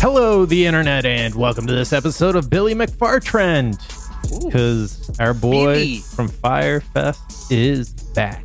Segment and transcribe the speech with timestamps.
[0.00, 3.76] Hello, the internet, and welcome to this episode of Billy McFartrend.
[4.44, 5.98] Because our boy Billy.
[5.98, 8.44] from Fyrefest is back.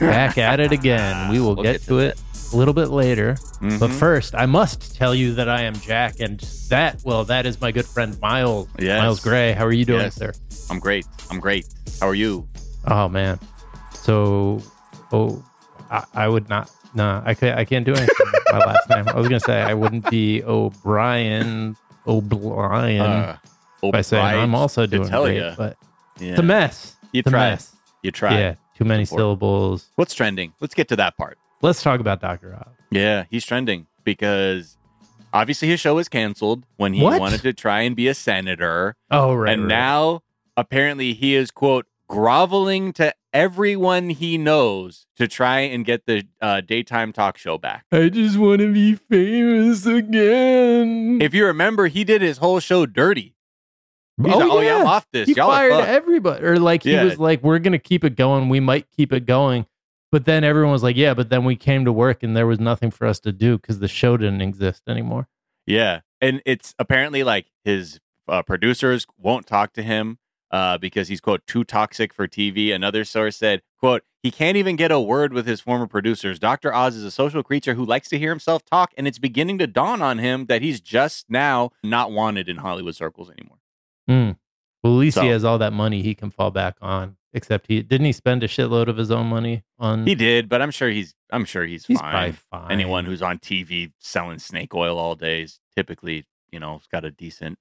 [0.00, 1.30] back at it again.
[1.30, 2.20] We will We'll get, get to to it
[2.52, 3.36] a little bit later.
[3.60, 3.98] But Mhm.
[3.98, 7.72] first, I must tell you that I am Jack, and that, well, that is my
[7.72, 8.68] good friend Miles.
[8.78, 9.00] Yes.
[9.00, 9.52] Miles Gray.
[9.52, 10.14] How are you doing, Yes.
[10.14, 10.32] sir?
[10.70, 11.06] I'm great.
[11.30, 11.66] I'm great.
[12.00, 12.46] How are you?
[12.86, 13.38] Oh, man.
[14.02, 14.62] So,
[15.12, 15.42] oh,
[15.90, 16.70] I, I would not.
[16.94, 17.58] No, I can't.
[17.58, 18.14] I can't do anything.
[18.32, 19.08] with my last name.
[19.08, 21.76] I was gonna say I wouldn't be O'Brien.
[22.06, 23.00] O'Brien.
[23.00, 23.36] Uh,
[23.92, 25.54] by saying I'm also doing tell great, ya.
[25.56, 25.76] but
[26.18, 26.30] Yeah.
[26.30, 26.96] it's a mess.
[27.12, 27.74] You It's a mess.
[28.02, 28.38] You tried.
[28.38, 29.18] Yeah, too many Before.
[29.18, 29.90] syllables.
[29.96, 30.52] What's trending?
[30.60, 31.38] Let's get to that part.
[31.62, 32.72] Let's talk about Doctor Oz.
[32.90, 34.76] Yeah, he's trending because
[35.32, 37.20] obviously his show was canceled when he What?
[37.20, 38.96] wanted to try and be a senator.
[39.10, 39.68] Oh right, and right.
[39.68, 40.20] now
[40.56, 46.60] apparently he is, quote, groveling to everyone he knows to try and get the uh,
[46.60, 47.84] daytime talk show back.
[47.90, 51.18] I just want to be famous again.
[51.20, 53.34] If you remember, he did his whole show dirty.
[54.22, 55.28] He's oh, like, oh, yeah, yeah, I'm off this.
[55.28, 57.02] He Y'all are fired everybody, or like he Yeah.
[57.02, 58.48] was like, "We're gonna keep it going.
[58.48, 59.66] We might keep it going."
[60.12, 62.60] But then everyone was like, "Yeah," but then we came to work and there was
[62.60, 65.26] nothing for us to do because the show didn't exist anymore.
[65.66, 67.98] Yeah, and it's apparently like his
[68.28, 70.18] uh, producers won't talk to him
[70.54, 72.72] uh, because he's quote too toxic for TV.
[72.72, 76.38] Another source said, "quote He can't even get a word with his former producers.
[76.38, 79.58] Doctor Oz is a social creature who likes to hear himself talk, and it's beginning
[79.58, 83.58] to dawn on him that he's just now not wanted in Hollywood circles anymore."
[84.08, 84.36] Mm.
[84.84, 87.16] Well, at least he has all that money he can fall back on.
[87.32, 90.06] Except he didn't he spend a shitload of his own money on.
[90.06, 92.34] He did, but I'm sure he's I'm sure he's, He's fine.
[92.48, 92.70] fine.
[92.70, 97.04] Anyone who's on TV selling snake oil all day is typically you know has got
[97.04, 97.58] a decent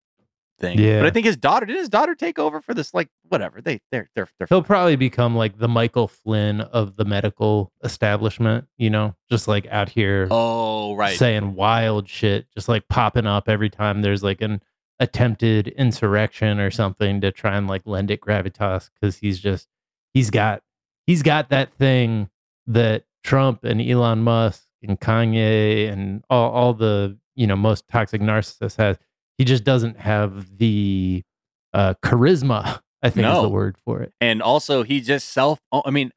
[0.60, 0.80] thing.
[0.80, 1.00] Yeah.
[1.00, 3.82] but I think his daughter did his daughter take over for this like whatever they
[3.92, 8.90] they're they're they're He'll probably become like the Michael Flynn of the medical establishment, you
[8.90, 11.18] know, just like out here Oh, right.
[11.18, 14.62] saying wild shit, just like popping up every time there's like an
[15.00, 19.68] attempted insurrection or something to try and like lend it gravitas because he's just
[20.14, 20.62] he's got
[21.08, 22.30] he's got that thing
[22.68, 28.22] that Trump and Elon Musk and Kanye and all, all the you know most toxic
[28.22, 28.98] narcissists has.
[29.38, 31.24] He just doesn't have the
[31.74, 32.80] uh, charisma.
[33.02, 34.14] I think is the word for it.
[34.22, 36.12] and also he just self oh, I mean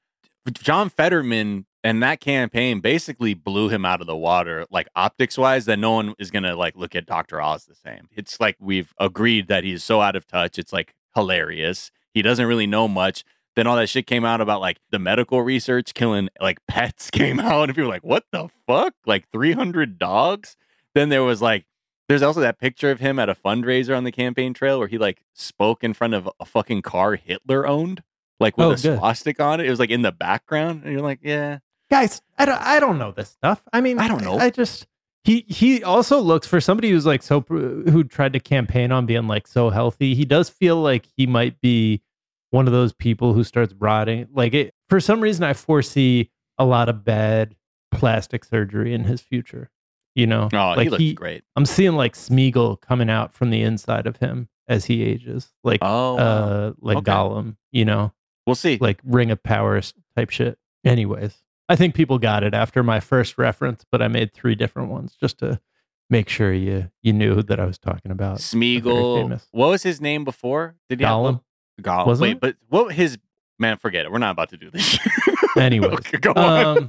[0.53, 5.65] John Fetterman and that campaign basically blew him out of the water like optics wise
[5.65, 7.41] that no one is going to like look at Dr.
[7.41, 8.09] Oz the same.
[8.15, 10.59] It's like we've agreed that he's so out of touch.
[10.61, 11.91] It's like hilarious.
[12.15, 13.25] He doesn't really know much.
[13.57, 17.41] Then all that shit came out about like the medical research killing like pets came
[17.41, 18.95] out and people were like what the fuck?
[19.07, 20.57] Like 300 dogs?
[20.95, 21.67] Then there was like
[22.09, 24.99] there's also that picture of him at a fundraiser on the campaign trail where he
[24.99, 28.03] like spoke in front of a fucking car Hitler owned,
[28.41, 28.99] like with Oh, a good.
[28.99, 29.67] swastika on it.
[29.67, 31.59] It was like in the background, and you're like, yeah,
[31.89, 34.39] guys i don't i don't know this stuff i mean I don't know.
[34.39, 34.89] i, just
[35.23, 39.27] he he also looks for somebody who's like so who tried to campaign on being
[39.29, 40.15] like so healthy.
[40.17, 42.03] He does feel like he might be
[42.51, 44.27] one of those people who starts rotting.
[44.33, 47.55] Like it for some reason, I foresee a lot of bad
[47.93, 49.71] plastic surgery in his future.
[50.17, 51.45] You know, Oh, like he looks great.
[51.55, 55.79] I'm seeing like Smeagol coming out from the inside of him as he ages, like
[55.83, 57.13] Oh, uh, like Okay.
[57.13, 57.57] Gollum.
[57.71, 58.13] You know,
[58.47, 58.79] we'll see.
[58.81, 59.81] like Ring of Power
[60.17, 60.59] type shit.
[60.85, 61.37] Anyways,
[61.69, 65.17] I think people got it after my first reference, but I made three different ones
[65.21, 65.61] just to
[66.09, 68.39] make sure you you knew that I was talking about.
[68.39, 69.41] Smeagol.
[69.51, 70.77] What was his name before?
[70.89, 71.23] Did he have Gollum.
[71.23, 71.41] one?
[71.83, 72.07] Gollum.
[72.07, 72.41] Wasn't Wait, it?
[72.41, 73.19] but what his
[73.59, 73.77] man?
[73.77, 74.13] Forget it.
[74.13, 74.99] We're not about to do this.
[75.59, 76.89] Anyways, Okay, go on.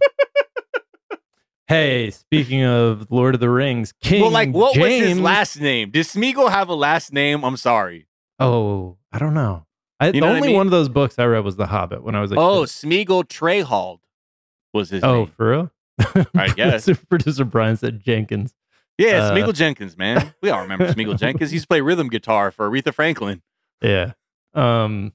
[1.68, 5.60] Hey, speaking of Lord of the Rings, King well, like, what was his James- last
[5.60, 5.92] name?
[5.92, 7.44] Did Smeagol have a last name?
[7.44, 8.08] I'm sorry.
[8.40, 9.66] Oh, I don't know.
[10.00, 10.58] I, the know what I only mean?
[10.58, 12.62] one of those books I read was The Hobbit when I was a Oh.
[12.64, 14.00] Smeagol Trehald
[14.74, 15.28] was his Oh, name.
[15.36, 15.72] for real?
[16.36, 16.86] I guess.
[16.86, 18.54] Producer, producer Brian said Jenkins.
[18.98, 20.34] Yeah, uh, Smeagol Jenkins, man.
[20.42, 21.50] We all remember Smeagol Jenkins.
[21.52, 23.42] He used to play rhythm guitar for Aretha Franklin.
[23.82, 24.14] Yeah.
[24.54, 25.14] Um.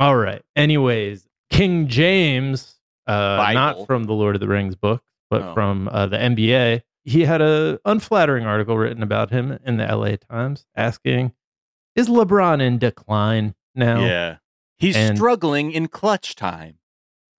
[0.00, 0.42] All right.
[0.56, 2.74] Anyways, King James,
[3.06, 3.54] uh, Bible.
[3.54, 5.54] not from the Lord of the Rings book, but Oh.
[5.54, 6.82] from uh, the NBA.
[7.04, 11.32] He had a unflattering article written about him in the LA Times, asking,
[11.94, 14.36] "Is LeBron in decline now?" Yeah.
[14.78, 16.78] He's And- struggling in clutch time.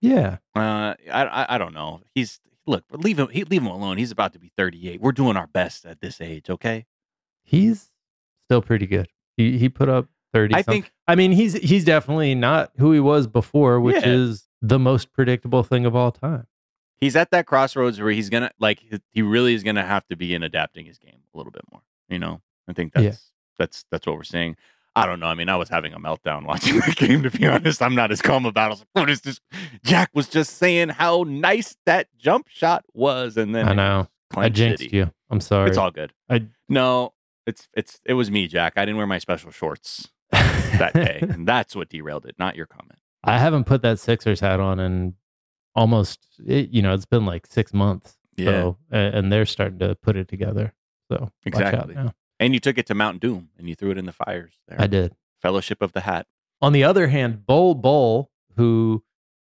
[0.02, 0.38] Yeah.
[0.56, 2.02] Uh, I, I I don't know.
[2.16, 3.28] He's look, leave him.
[3.30, 3.98] He, leave him alone.
[3.98, 5.02] He's about to be 38.
[5.02, 6.50] We're doing our best at this age.
[6.50, 6.86] Okay.
[7.44, 7.92] He's
[8.48, 9.08] still pretty good.
[9.36, 10.54] He he put up thirty.
[10.56, 14.08] I some- think I mean, he's he's definitely not who he was before, which Yeah.
[14.10, 16.48] is the most predictable thing of all time.
[16.98, 18.84] He's at that crossroads where he's gonna like
[19.14, 21.82] he- really is gonna have to begin adapting his game a little bit more.
[22.10, 23.14] You know, I think that's Yeah.
[23.60, 24.56] that's that's what we're seeing.
[24.96, 25.28] I don't know.
[25.28, 27.22] I mean, I was having a meltdown watching the game.
[27.24, 28.64] To be honest, I'm not as calm about.
[28.64, 28.66] it.
[28.66, 29.40] I was like, "What is this?"
[29.84, 34.08] Jack was just saying how nice that jump shot was, and then I know.
[34.36, 34.94] I jinxed shitty.
[34.94, 35.12] you.
[35.30, 35.70] I'm sorry.
[35.70, 36.14] It's all good.
[36.30, 37.14] I- no,
[37.46, 38.74] it's it's it was me, Jack.
[38.76, 42.66] I didn't wear my special shorts that day, and that's what derailed it, not your
[42.66, 43.00] comment.
[43.24, 45.14] I haven't put that Sixers hat on in
[45.78, 48.18] almost, it, you know, it's been like six months.
[48.36, 48.46] Yeah.
[48.46, 50.74] So, and they're starting to put it together.
[51.10, 51.96] So, Exactly.
[52.40, 54.80] And you took it to Mount Doom and you threw it in the fires there.
[54.82, 55.16] I did.
[55.42, 56.28] Fellowship of the Hat.
[56.62, 59.04] On the other hand, Bol Bol, who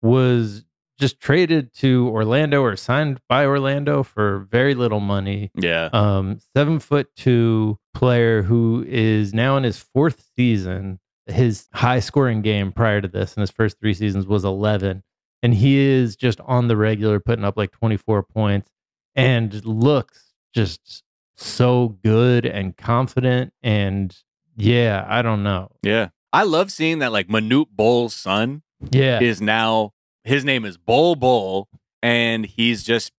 [0.02, 0.66] was
[1.00, 5.90] just traded to Orlando or signed by Orlando for very little money, Yeah.
[5.94, 11.00] um, seven foot two player who is now in his fourth season.
[11.28, 15.04] His high scoring game prior to this in his first three seasons was 11.
[15.44, 18.70] And he is just on the regular putting up like 24 points
[19.16, 21.04] and looks just
[21.36, 23.52] so good and confident.
[23.64, 24.16] And
[24.56, 25.72] yeah, I don't know.
[25.82, 26.10] yeah.
[26.34, 28.62] I love seeing that like Manute Bol's son
[28.92, 29.20] Yeah.
[29.22, 29.92] is now
[30.24, 31.68] his name is Bol Bol
[32.02, 33.12] and he's just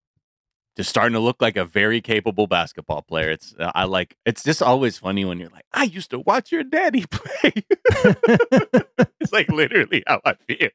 [0.78, 3.30] just starting to look like a very capable basketball player.
[3.30, 6.50] It's uh, I like it's just always funny when you're like, I used to watch
[6.52, 7.52] your daddy play.
[9.20, 10.70] it's like literally how I feel.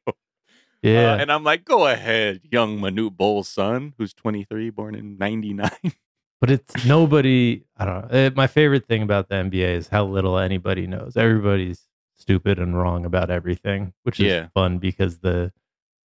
[0.81, 1.13] Yeah.
[1.13, 5.69] Uh, and I'm like, go ahead, young Manute Bol's son, who's 23, born in 99.
[6.41, 7.63] but it's nobody.
[7.77, 8.27] I don't know.
[8.27, 11.17] Uh, My favorite thing about the NBA is how little anybody knows.
[11.17, 11.83] Everybody's
[12.15, 14.47] stupid and wrong about everything, which is Yeah.
[14.53, 15.51] fun because the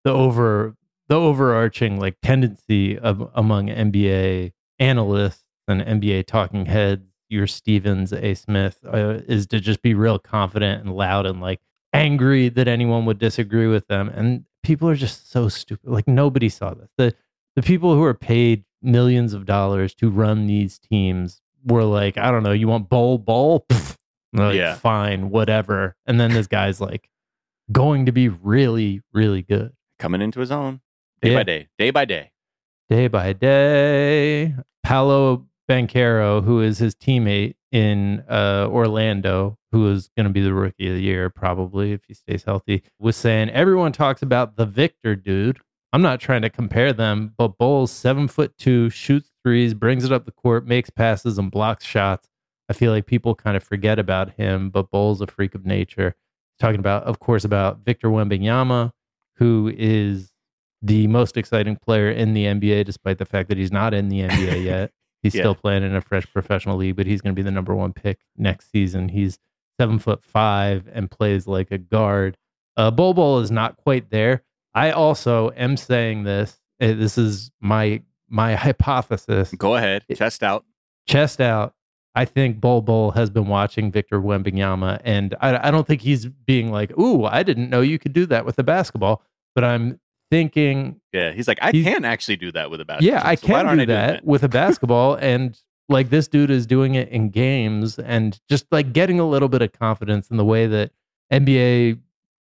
[0.04, 0.74] the over
[1.08, 8.34] the overarching like tendency of among NBA analysts and NBA talking heads, your Stevens, A.
[8.34, 11.60] Smith, uh, is to just be real confident and loud and like
[11.92, 14.08] angry that anyone would disagree with them.
[14.08, 15.88] And people are just so stupid.
[15.90, 16.88] Like nobody saw this.
[16.98, 17.14] The
[17.56, 22.30] the people who are paid millions of dollars to run these teams were like, I
[22.30, 23.60] don't know, you want Bol Bol?
[23.68, 23.96] Pfft.
[24.32, 24.74] And they're like, Yeah.
[24.76, 25.94] fine, whatever.
[26.06, 27.08] And then this guy's like
[27.70, 29.72] going to be really, really good.
[29.98, 30.80] Coming into his own
[31.20, 31.36] day Yeah.
[31.38, 32.30] by day, day by day.
[32.88, 34.54] day by day.
[34.82, 40.52] Paolo Banchero, who is his teammate in uh, Orlando, who is going to be the
[40.52, 44.66] rookie of the year probably if he stays healthy, was saying everyone talks about the
[44.66, 45.58] Victor dude.
[45.94, 50.12] I'm not trying to compare them, but Bol's seven foot two, shoots threes, brings it
[50.12, 52.28] up the court, makes passes, and blocks shots.
[52.68, 56.14] I feel like people kind of forget about him, but Bol's a freak of nature.
[56.60, 58.90] Talking about, of course, about Victor Wembanyama,
[59.36, 60.32] who is
[60.82, 64.20] the most exciting player in the NBA, despite the fact that he's not in the
[64.20, 64.92] NBA yet.
[65.22, 65.42] He's Yeah.
[65.42, 67.92] still playing in a fresh professional league, but he's going to be the number one
[67.92, 69.08] pick next season.
[69.10, 69.38] He's
[69.80, 72.36] seven foot five and plays like a guard.
[72.76, 74.42] Uh, Bol Bol is not quite there.
[74.74, 76.58] I also am saying this.
[76.80, 79.52] uh, This is my my hypothesis.
[79.56, 80.64] Go ahead, chest out.
[81.06, 81.74] Chest out.
[82.14, 86.26] I think Bol Bol has been watching Victor Wembanyama, and I, I don't think he's
[86.26, 89.22] being like, "Ooh, I didn't know you could do that with the basketball."
[89.54, 89.98] But I'm
[90.32, 93.14] thinking, Yeah, he's like, I He's- can actually do that with a basketball.
[93.18, 95.14] yeah, I so why can do I doing that with a basketball.
[95.16, 99.48] and like this dude is doing it in games and just like getting a little
[99.50, 100.90] bit of confidence in the way that
[101.30, 101.98] NBA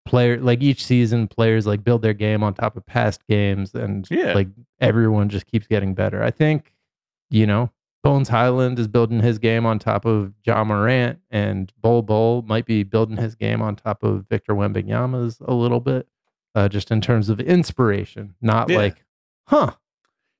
[0.06, 4.06] player like each season players like build their game on top of past games and
[4.10, 4.34] Yeah.
[4.34, 4.48] like
[4.80, 6.22] everyone just keeps getting better.
[6.22, 6.72] I think,
[7.28, 7.70] you know,
[8.04, 12.66] Bones Hyland is building his game on top of Ja Morant and Bol Bol might
[12.66, 16.06] be building his game on top of Victor Wembanyama's a little bit.
[16.54, 18.78] Uh, just in terms of inspiration, not Yeah.
[18.78, 19.04] like,
[19.46, 19.70] huh.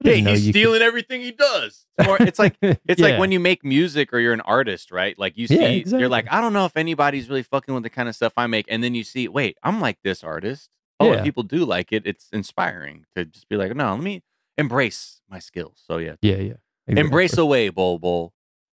[0.03, 1.85] I Hey, didn't know he's you could- stealing everything he does.
[1.99, 3.09] It's, more, it's like it's Yeah.
[3.11, 5.17] like when you make music or you're an artist, right?
[5.19, 6.01] Like you Yeah, see, exactly.
[6.01, 8.47] you're like, I don't know if anybody's really fucking with the kind of stuff I
[8.47, 10.71] make, and then you see, wait, I'm like this artist.
[10.99, 11.17] Oh, Yeah.
[11.17, 12.03] and people do like it.
[12.07, 14.23] It's inspiring to just be like, no, let me
[14.59, 15.81] embrace my skills.
[15.87, 16.55] So yeah, Yeah, yeah.
[16.89, 18.33] embrace away, Bol Bol.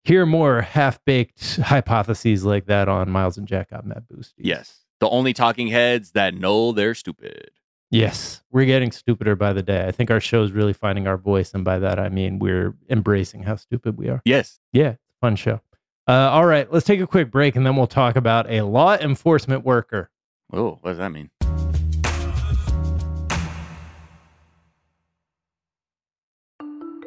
[0.04, 4.34] Hear more half baked hypotheses like that on Miles and Jack on that boost.
[4.38, 7.50] Yes, the only talking heads that know they're stupid.
[7.89, 8.41] Yes.
[8.51, 9.86] We're getting stupider by the day.
[9.86, 11.53] I think our show is really finding our voice.
[11.53, 14.22] And by that, I mean we're embracing how stupid we are.
[14.24, 15.60] Yes, Yeah, it's a fun show.
[16.08, 18.96] Uh, all right, let's take a quick break and then we'll talk about a law
[18.96, 20.10] enforcement worker.
[20.53, 21.29] Oh, what does that mean?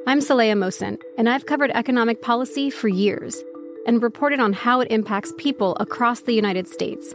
[0.06, 3.42] I'm Saleha Mohsin, and I've covered economic policy for years
[3.86, 7.14] and reported on how it impacts people across the United States.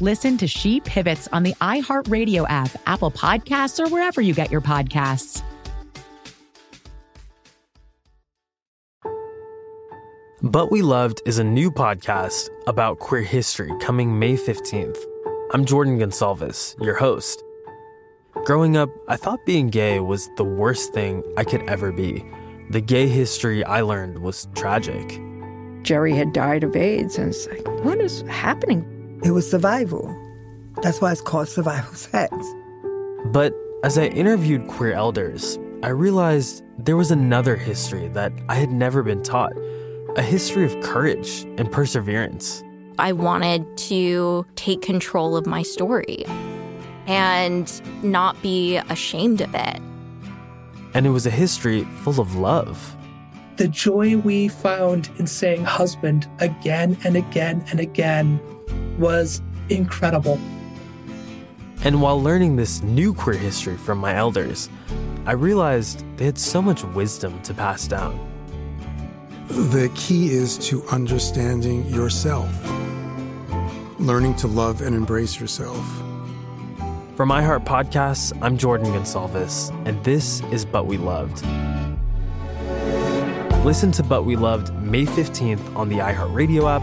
[0.00, 4.60] Listen to She Pivots on the iHeartRadio app, Apple Podcasts, or wherever you get your
[4.60, 5.40] podcasts.
[10.42, 14.98] But We Loved is a new podcast about queer history coming May 15th.
[15.52, 17.42] I'm Jordan Gonsalves, your host.
[18.44, 22.24] Growing up, I thought being gay was the worst thing I could ever be.
[22.70, 25.20] The gay history I learned was tragic.
[25.82, 28.90] Jerry had died of AIDS, and it's like, what is happening?
[29.24, 30.14] It was survival.
[30.82, 32.36] That's why it's called survival sex.
[33.24, 38.70] But as I interviewed queer elders, I realized there was another history that I had
[38.70, 39.54] never been taught
[40.16, 42.62] a history of courage and perseverance.
[42.98, 46.26] I wanted to take control of my story
[47.06, 49.80] and not be ashamed of it.
[50.92, 52.94] And it was a history full of love.
[53.56, 58.38] The joy we found in saying husband again and again and again
[58.98, 60.38] was incredible.
[61.84, 64.70] And while learning this new queer history from my elders,
[65.26, 68.18] I realized they had so much wisdom to pass down.
[69.48, 72.48] The key is to understanding yourself,
[73.98, 75.84] learning to love and embrace yourself.
[77.16, 81.44] For iHeart Podcasts, I'm Jordan Gonsalves, and this is But We Loved.
[83.64, 86.82] Listen to But We Loved May 15th on the iHeartRadio app,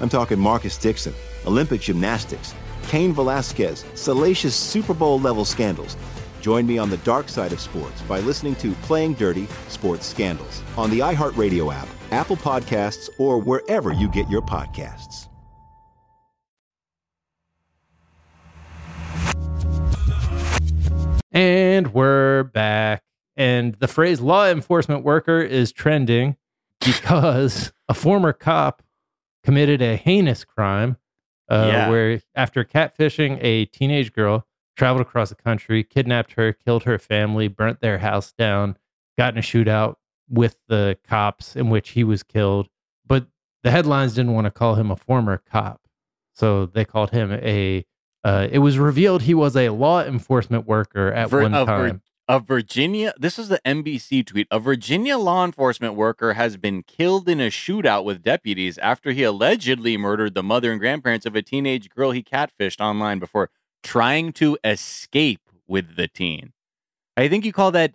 [0.00, 1.14] I'm talking Marcus Dixon,
[1.46, 2.54] Olympic gymnastics,
[2.88, 5.96] Cain Velasquez, salacious Super Bowl level scandals.
[6.40, 10.62] Join me on the dark side of sports by listening to Playing Dirty Sports Scandals
[10.76, 15.28] on the iHeartRadio app, Apple Podcasts, or wherever you get your podcasts.
[21.32, 23.02] And we're back.
[23.36, 26.36] And the phrase law enforcement worker is trending
[26.84, 28.82] because a former cop
[29.44, 30.96] committed a heinous crime
[31.50, 31.90] uh, Yeah.
[31.90, 37.48] where, after catfishing a teenage girl, traveled across the country, kidnapped her, killed her family,
[37.48, 38.76] burnt their house down,
[39.18, 39.96] got in a shootout
[40.28, 42.68] with the cops in which he was killed.
[43.06, 43.26] But
[43.62, 45.80] the headlines didn't want to call him a former cop.
[46.32, 47.84] So they called him a.
[48.22, 52.02] Uh, it was revealed he was a law enforcement worker at one Vir- time.
[52.30, 54.46] A Virginia, this is the NBC tweet.
[54.52, 59.24] A Virginia law enforcement worker has been killed in a shootout with deputies after he
[59.24, 63.50] allegedly murdered the mother and grandparents of a teenage girl he catfished online before
[63.82, 66.52] trying to escape with the teen.
[67.16, 67.94] I think you call that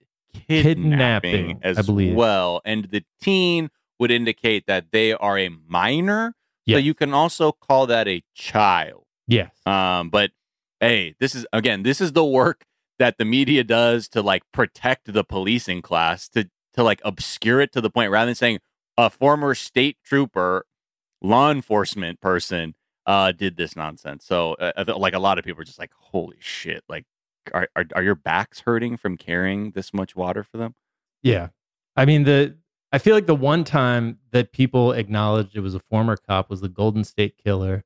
[0.50, 2.62] kidnapping, Kidnapping, as well.
[2.65, 6.36] And the teen would indicate that they are a minor.
[6.68, 9.06] So you can also call that a child.
[9.27, 9.51] Yes.
[9.65, 10.32] Um, but
[10.82, 12.65] hey, this is again, this is the work
[13.00, 17.72] that the media does to like protect the policing class to to like obscure it
[17.74, 18.60] to the point rather than saying
[18.98, 20.66] a former state trooper,
[21.22, 22.75] law enforcement person
[23.06, 24.25] uh did this nonsense.
[24.25, 27.06] So uh, like a lot of people are just like, holy shit, like
[27.54, 30.75] are, are are your backs hurting from carrying this much water for them?
[31.22, 31.50] Yeah.
[31.96, 32.58] I mean the
[32.92, 36.62] I feel like the one time that people acknowledged it was a former cop was
[36.62, 37.84] the Golden State Killer.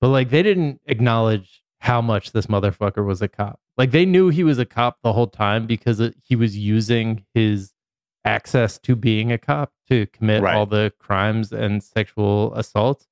[0.00, 3.58] But like they didn't acknowledge how much this motherfucker was a cop.
[3.78, 7.24] Like they knew he was a cop the whole time because it, he was using
[7.34, 7.72] his
[8.24, 10.54] access to being a cop to commit Right.
[10.54, 13.06] all the crimes and sexual assaults.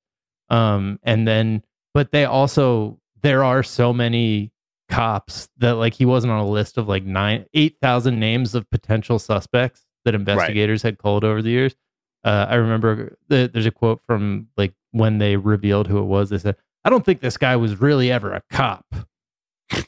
[0.49, 1.63] Um and then
[1.93, 4.51] but they also there are so many
[4.89, 8.69] cops that like he wasn't on a list of like nine eight thousand names of
[8.69, 11.75] potential suspects that investigators had called over the years.
[12.23, 16.29] Uh, I remember the, there's a quote from like when they revealed who it was.
[16.29, 18.85] They said, "I don't think this guy was really ever a cop.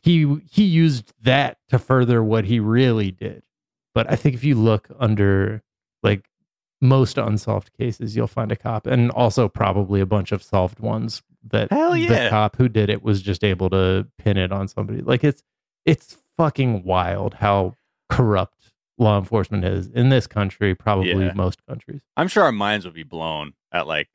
[0.01, 3.43] He he used that to further what he really did."
[3.93, 5.61] But I think if you look under
[6.01, 6.29] like
[6.81, 11.21] most unsolved cases, you'll find a cop, and also probably a bunch of solved ones
[11.49, 15.01] that Hell the cop who did it was just able to pin it on somebody.
[15.01, 15.43] Like it's
[15.85, 17.75] it's fucking wild how
[18.09, 21.33] corrupt law enforcement is in this country, probably Yeah.
[21.33, 22.01] most countries.
[22.15, 24.09] I'm sure our minds would be blown at like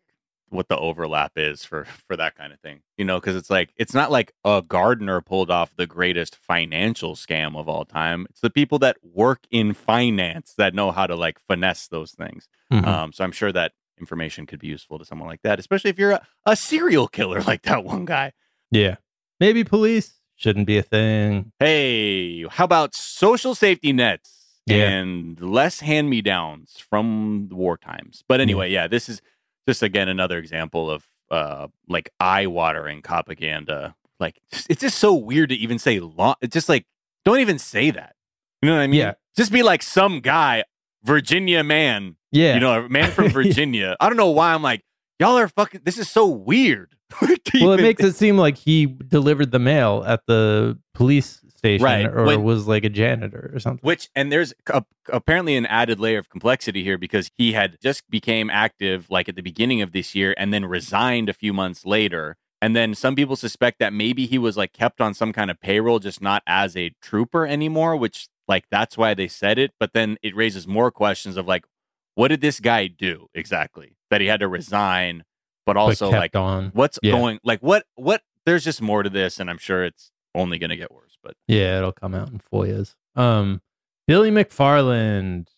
[0.50, 2.80] what the overlap is for for that kind of thing.
[2.96, 7.14] You know, because it's like it's not like a gardener pulled off the greatest financial
[7.14, 8.26] scam of all time.
[8.30, 12.48] It's the people that work in finance that know how to like finesse those things.
[12.72, 12.86] Mhm.
[12.86, 15.98] Um, so I'm sure that information could be useful to someone like that, especially if
[15.98, 18.32] you're a, a serial killer like that one guy.
[18.70, 18.96] Yeah.
[19.40, 21.52] Maybe police shouldn't be a thing.
[21.58, 24.88] Hey, how about social safety nets Yeah.
[24.88, 28.22] and less hand me downs from the war times?
[28.28, 29.20] But anyway, yeah, this is
[29.68, 33.94] just again another example of uh like eye watering propaganda.
[34.18, 36.36] Like it's just so weird to even say law.
[36.40, 36.86] It's just like
[37.26, 38.14] don't even say that.
[38.62, 39.00] You know what I mean?
[39.00, 39.12] Yeah.
[39.36, 40.64] Just be like some guy,
[41.04, 42.16] Virginia man.
[42.32, 42.54] Yeah.
[42.54, 43.94] You know, a man from Virginia.
[44.00, 44.82] I don't know why I'm like,
[45.18, 46.94] y'all are fucking this is so weird.
[47.60, 52.06] Well, it makes it seem like he delivered the mail at the police station Right.
[52.06, 53.84] or When- was like a janitor or something.
[53.86, 58.08] Which and there's a, apparently an added layer of complexity here because he had just
[58.08, 61.84] became active like at the beginning of this year and then resigned a few months
[61.84, 62.36] later.
[62.62, 65.60] And then some people suspect that maybe he was like kept on some kind of
[65.60, 69.72] payroll, just not as a trooper anymore, which like that's why they said it.
[69.78, 71.66] But then it raises more questions of like,
[72.14, 75.22] what did this guy do exactly that he had to resign?
[75.66, 76.70] But also kept like on.
[76.72, 77.12] what's Yeah.
[77.12, 80.76] going like what what there's just more to this and I'm sure it's only gonna
[80.78, 81.07] get worse.
[81.28, 82.94] But Yeah, it'll come out in FOIAs.
[83.14, 83.60] Um,
[84.06, 85.48] Billy McFarland,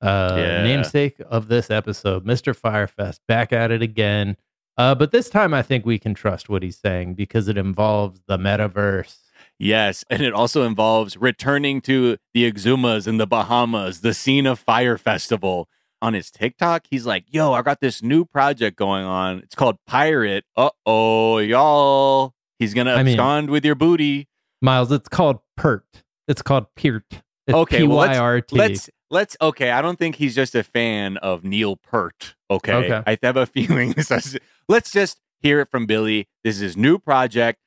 [0.00, 0.62] uh, Yeah.
[0.62, 2.58] namesake of this episode, Mr.
[2.58, 4.36] Fyrefest, back at it again.
[4.78, 8.20] Uh, but this time I think we can trust what he's saying because it involves
[8.26, 9.18] the metaverse.
[9.58, 14.58] Yes, and it also involves returning to the Exumas in the Bahamas, the scene of
[14.58, 15.68] Fyre Festival.
[16.02, 19.38] On his TikTok, he's like, "Yo, I got this new project going on.
[19.38, 20.44] It's called Pirate.
[20.54, 22.34] Uh oh, y'all.
[22.58, 24.28] He's gonna I mean- abscond with your booty.
[24.66, 25.84] Miles, it's called PERT.
[26.28, 27.22] It's called PERT.
[27.46, 28.56] It's okay, well, let's, P-Y-R-T.
[28.56, 29.70] let's let's okay.
[29.70, 32.34] I don't think he's just a fan of Neil Peart.
[32.50, 33.02] Okay, Okay.
[33.06, 34.10] I have a feeling this.
[34.10, 34.36] Is,
[34.68, 36.28] let's just hear it from Billy.
[36.44, 37.60] This is his new project.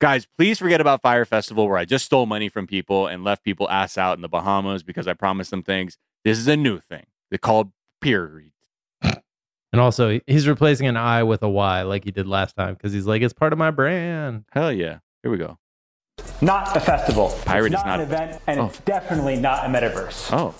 [0.00, 3.42] Guys, please forget about Fyre Festival where I just stole money from people and left
[3.42, 5.98] people ass out in the Bahamas because I promised them things.
[6.24, 7.06] This is a new thing.
[7.30, 8.44] They're called peer.
[9.02, 12.92] and also, he's replacing an I with a Y like he did last time because
[12.92, 14.44] he's like, it's part of my brand.
[14.52, 14.98] Hell yeah.
[15.22, 15.58] Here we go.
[16.40, 17.34] Not a festival.
[17.46, 18.66] Pirate it's is not an event, and Oh.
[18.66, 20.30] it's definitely not a metaverse.
[20.32, 20.54] Oh.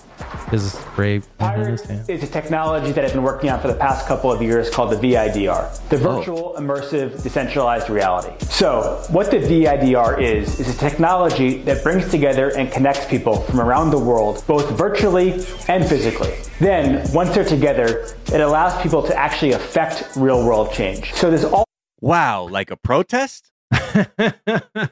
[0.49, 1.23] This is great.
[1.39, 4.89] It's a technology that I've been working on for the past couple of years called
[4.91, 5.99] the VIDR, the oh.
[6.17, 8.33] Virtual Immersive Decentralized Reality.
[8.45, 13.61] So, what the VIDR is, is a technology that brings together and connects people from
[13.61, 16.33] around the world, both virtually and physically.
[16.59, 21.13] Then, once they're together, it allows people to actually affect real world change.
[21.13, 21.65] So, there's all
[22.01, 23.51] Wow, like a protest?
[23.71, 24.91] that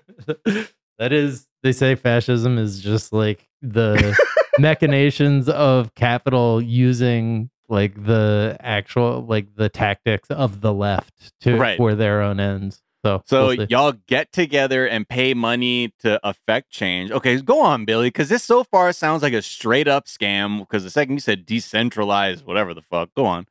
[1.12, 4.18] is they say fascism is just like the
[4.60, 11.78] machinations of capital using like the actual like the tactics of the left to Right.
[11.78, 12.82] for their own ends.
[13.04, 17.12] So So we'll y'all get together and pay money to affect change.
[17.12, 20.60] Okay, go on, Billy, because this so far sounds like a straight up scam.
[20.60, 23.46] Because the second you said decentralized, whatever the fuck, go on.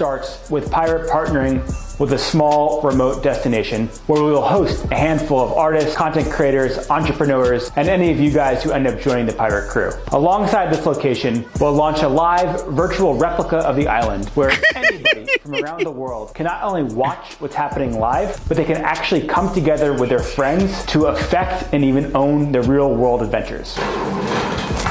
[0.00, 1.58] Starts with Pirate partnering
[2.00, 6.88] with a small remote destination where we will host a handful of artists, content creators,
[6.88, 9.90] entrepreneurs, and any of you guys who end up joining the Pirate crew.
[10.12, 15.56] Alongside this location, we'll launch a live virtual replica of the island where anybody from
[15.56, 19.52] around the world can not only watch what's happening live, but they can actually come
[19.52, 23.76] together with their friends to affect and even own the real world adventures.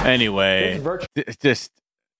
[0.05, 0.79] Anyway,
[1.15, 1.71] it's just,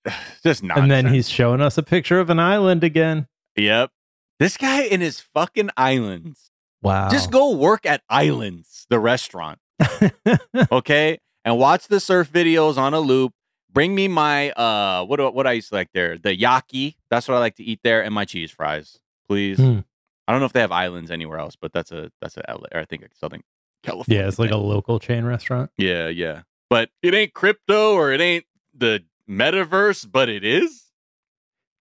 [0.42, 0.82] just nonsense.
[0.82, 3.26] and then he's showing us a picture of an island again.
[3.56, 3.90] Yep.
[4.38, 6.50] This guy in his fucking islands.
[6.82, 7.10] Wow.
[7.10, 9.58] Just go work at Islands, the restaurant.
[10.72, 11.18] okay?
[11.44, 13.32] And watch the surf videos on a loop.
[13.72, 16.16] Bring me my uh what do- what I used to like there?
[16.18, 16.94] The yaki.
[17.10, 18.98] That's what I like to eat there and my cheese fries.
[19.28, 19.58] Please.
[19.58, 19.80] Hmm.
[20.26, 22.66] I don't know if they have islands anywhere else, but that's a that's a LA,
[22.72, 23.42] or I think it's Southern
[23.82, 24.22] California.
[24.22, 25.70] Yeah, it's like a local chain restaurant.
[25.76, 26.42] Yeah, yeah.
[26.68, 30.84] But it ain't crypto or it ain't the metaverse, but it is.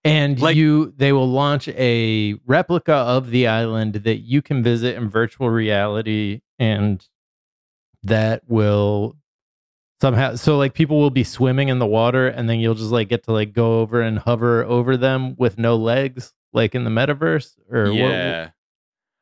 [0.05, 4.95] And like, you they will launch a replica of the island that you can visit
[4.95, 7.05] in virtual reality and
[8.03, 9.17] that will
[10.01, 13.09] somehow so like people will be swimming in the water and then you'll just like
[13.09, 16.89] get to like go over and hover over them with no legs like in the
[16.89, 18.49] metaverse or what- yeah.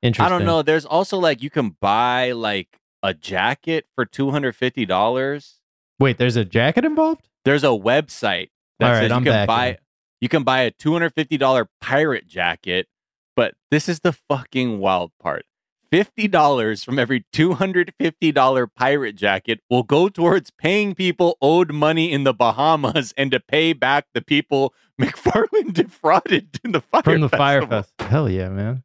[0.03, 0.25] interesting.
[0.25, 0.61] I don't know.
[0.61, 5.56] There's also like you can buy like a jacket for two hundred fifty dollars.
[5.99, 7.27] Wait, there's a jacket involved?
[7.45, 9.77] There's a website that All right, says you I'm can buy in.
[10.21, 12.87] you can buy a two hundred fifty dollar pirate jacket,
[13.35, 15.45] but this is the fucking wild part.
[15.89, 21.37] Fifty dollars from every two hundred fifty dollar pirate jacket will go towards paying people
[21.41, 26.81] owed money in the Bahamas and to pay back the people McFarland defrauded in the
[26.81, 27.83] fire From the Fyre Festival.
[27.83, 28.11] Fest.
[28.11, 28.83] Hell yeah, man.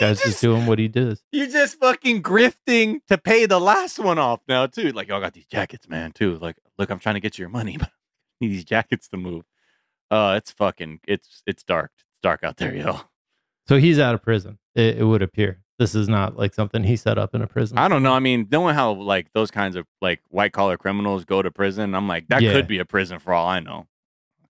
[0.00, 1.22] Guy's just, doing what he does.
[1.32, 4.90] You're just fucking grifting to pay the last one off now too.
[4.92, 6.12] Like y'all got these jackets, man.
[6.12, 6.38] Too.
[6.38, 7.92] Like, look, I'm trying to get your money, but I
[8.40, 9.44] need these jackets to move.
[10.10, 11.00] Uh, it's fucking.
[11.06, 11.90] It's it's dark.
[11.96, 13.00] It's dark out there, yo.
[13.68, 14.58] So he's out of prison.
[14.74, 15.60] It, it would appear.
[15.78, 17.78] This is not like something he set up in a prison.
[17.78, 18.12] I don't know.
[18.12, 21.94] I mean, knowing how like those kinds of like white collar criminals go to prison,
[21.94, 22.52] I'm like that Yeah.
[22.52, 23.86] could be a prison for all I know.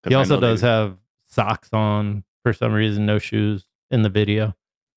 [0.06, 0.96] He also know they- does have
[1.28, 4.54] socks on for some reason, no shoes in the video.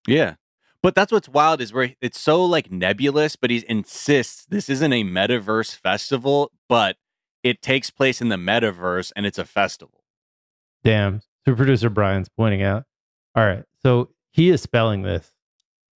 [0.07, 0.35] Yeah.
[0.81, 4.93] But that's what's wild is where it's so like nebulous, but he insists this isn't
[4.93, 6.97] a metaverse festival, but
[7.43, 10.03] it takes place in the metaverse and it's a festival.
[10.83, 11.21] Damn.
[11.45, 12.83] So producer Brian's pointing out.
[13.35, 13.63] All right.
[13.81, 15.31] So he is spelling this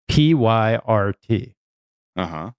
[0.08, 1.56] P Y R T.
[2.16, 2.52] Uh-huh.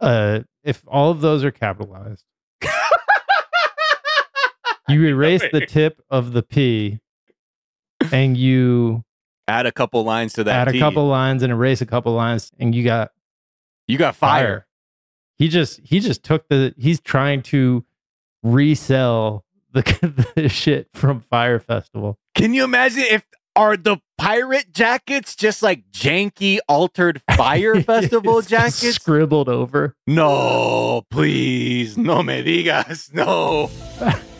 [0.00, 2.24] Uh if all of those are capitalized,
[4.88, 6.98] you erase the tip of the P
[8.12, 9.04] and you
[9.46, 10.54] Add a couple lines to that.
[10.54, 10.78] add a T.
[10.78, 13.10] couple lines and erase a couple lines and you got
[13.86, 14.66] You got fire.
[15.36, 17.84] He just he just took the he's trying to
[18.42, 19.82] resell the,
[20.36, 22.18] the shit from Fyre Festival.
[22.34, 23.24] Can you imagine if
[23.56, 28.94] are the pirate jackets just like janky altered fire festival jackets?
[28.94, 29.94] scribbled over.
[30.06, 31.96] No, please.
[31.98, 33.12] No me digas.
[33.12, 33.70] No.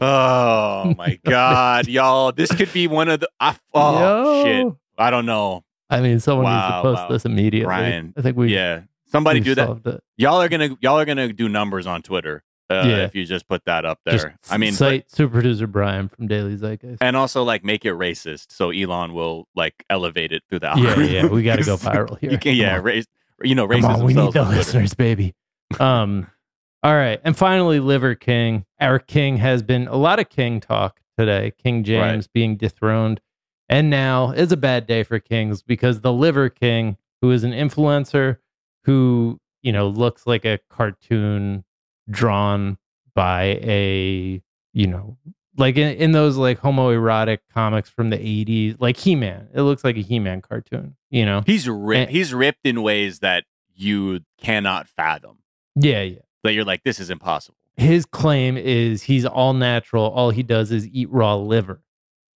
[0.00, 2.32] oh my god, y'all.
[2.32, 4.44] This could be one of the I- oh Yo.
[4.44, 4.74] shit.
[4.98, 5.64] I don't know.
[5.90, 7.08] I mean, someone needs to post wow.
[7.08, 7.64] this immediately.
[7.66, 8.12] Brian.
[8.16, 8.82] I think we Yeah.
[9.06, 9.80] Somebody do that.
[9.86, 10.04] it.
[10.16, 12.42] Y'all are gonna y'all are gonna do numbers on Twitter.
[12.70, 12.96] Uh, Yeah.
[13.04, 14.12] if you just put that up there.
[14.18, 16.98] Just I mean cite super producer Brian from Daily Zeitgeist.
[17.00, 20.88] and also like make it racist so Elon will like elevate it through the Yeah,
[20.88, 21.04] algorithm.
[21.14, 22.32] yeah, we gotta go viral here.
[22.32, 23.06] You can, yeah, raise,
[23.42, 23.84] you know, racism.
[24.00, 25.34] on, we need the listeners, baby.
[25.80, 26.26] Um,
[26.82, 28.64] all right, and finally, Liver King.
[28.80, 31.52] Our king has been a lot of king talk today.
[31.62, 33.20] King James being dethroned,
[33.68, 37.52] and now is a bad day for kings because the Liver King, who is an
[37.52, 38.38] influencer,
[38.84, 41.64] who you know looks like a cartoon
[42.08, 42.78] drawn
[43.14, 44.40] by a
[44.72, 45.18] you know
[45.56, 49.96] like in, in those like homoerotic comics from the 80s like he-man it looks like
[49.96, 51.98] a he-man cartoon you know He's ripped.
[51.98, 55.38] And- he's ripped in ways that you cannot fathom.
[55.76, 56.18] Yeah, yeah.
[56.44, 57.56] That you're like, this is impossible.
[57.76, 60.04] His claim is he's all natural.
[60.04, 61.82] All he does is eat raw liver,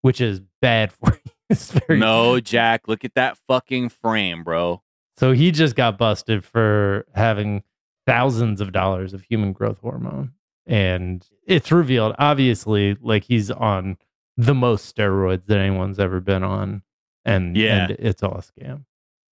[0.03, 1.19] which is bad for
[1.88, 1.97] you.
[1.97, 4.83] No, Jack, look at that fucking frame, bro.
[5.19, 7.62] So he just got busted for having
[8.07, 10.33] thousands of dollars of human growth hormone.
[10.67, 13.99] And it's revealed, obviously, like he's on
[14.37, 16.83] the most steroids that anyone's ever been on.
[17.25, 17.83] And, Yeah.
[17.88, 18.85] and it's all a scam.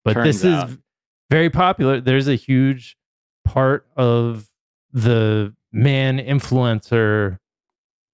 [0.04, 0.68] But Turns this out.
[0.70, 0.78] is
[1.30, 2.00] very popular.
[2.00, 2.96] There's a huge
[3.44, 4.49] part of
[4.92, 7.38] the man influencer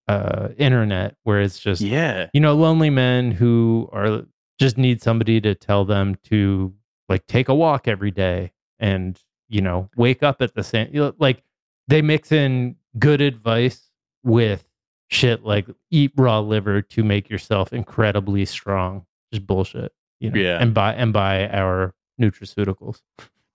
[0.08, 2.28] uh internet where it's just Yeah.
[2.32, 4.24] you know lonely men who are
[4.58, 6.72] just need somebody to tell them to
[7.08, 11.00] like take a walk every day and you know wake up at the same you
[11.00, 11.42] know, like
[11.88, 13.90] they mix in good advice
[14.22, 14.68] with
[15.08, 20.58] shit like eat raw liver to make yourself incredibly strong just bullshit you know Yeah.
[20.60, 23.00] and buy and buy our nutraceuticals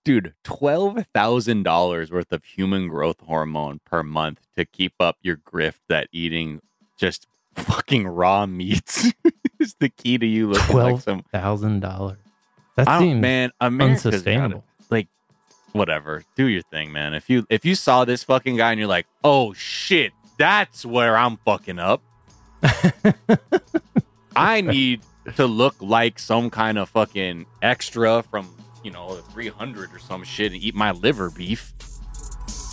[0.04, 5.36] Dude, twelve thousand dollars worth of human growth hormone per month to keep up your
[5.36, 6.60] grift that eating
[6.96, 9.12] just fucking raw meats
[9.60, 12.18] is the key to you looking like some thousand dollars
[12.76, 15.08] that seems man, America's gotta- unsustainable like
[15.72, 16.22] whatever.
[16.36, 17.14] Do your thing, man.
[17.14, 21.16] If you if you saw this fucking guy and you're like, oh shit, that's where
[21.16, 22.02] I'm fucking up.
[24.36, 25.00] I need
[25.36, 28.48] to look like some kind of fucking extra from
[28.82, 31.72] you know 300 or some shit and eat my liver beef.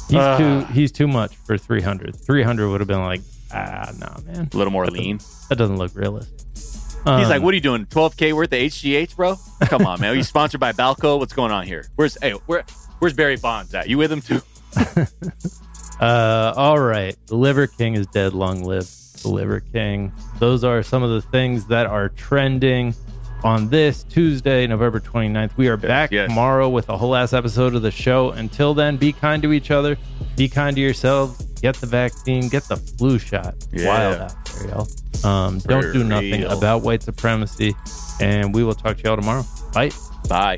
[0.10, 0.38] He's Ugh.
[0.40, 2.16] too he's too much for 300.
[2.16, 3.22] 300 would have been like,
[3.54, 4.50] ah, nah, man.
[4.52, 5.20] A little more That doesn't- lean.
[5.50, 6.40] That doesn't look realistic.
[6.56, 7.86] He's Um, like, what are you doing?
[7.86, 9.38] 12k worth of HGH, bro?
[9.62, 10.12] Come on, man.
[10.12, 11.18] Are you sponsored by Balco?
[11.18, 11.86] What's going on here?
[11.96, 12.64] Where's hey, where
[13.00, 13.88] where's Barry Bonds at?
[13.88, 14.42] You with him too?
[16.00, 17.18] Uh, all right.
[17.28, 18.34] The Liver King is dead.
[18.34, 18.90] Long live
[19.22, 20.14] the Liver King.
[20.40, 22.96] Those are some of the things that are trending
[23.44, 25.52] on this Tuesday, November 29th.
[25.58, 26.30] We are back yes.
[26.30, 28.32] tomorrow with a whole ass episode of the show.
[28.32, 29.98] Until then, be kind to each other,
[30.36, 33.56] be kind to yourselves, get the vaccine, get the flu shot.
[33.72, 33.88] Yeah.
[33.88, 34.88] Wild out there, y'all.
[35.24, 36.58] Um, don't For do nothing real.
[36.58, 37.76] about white supremacy.
[38.22, 39.46] And we will talk to y'all tomorrow.
[39.74, 39.92] Bye.
[40.28, 40.58] Bye.